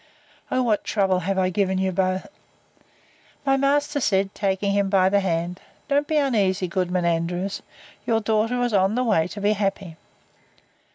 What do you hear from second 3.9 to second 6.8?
said, taking him by the hand, Don't be uneasy,